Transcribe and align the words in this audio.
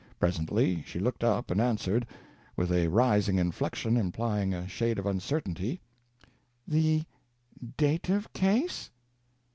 Presently 0.19 0.81
she 0.87 0.97
looked 0.99 1.23
up 1.23 1.51
and 1.51 1.61
answered, 1.61 2.07
with 2.55 2.71
a 2.71 2.87
rising 2.87 3.37
inflection 3.37 3.97
implying 3.97 4.51
a 4.51 4.67
shade 4.67 4.97
of 4.97 5.05
uncertainty, 5.05 5.79
"The 6.67 7.03
dative 7.77 8.33
case?" 8.33 8.89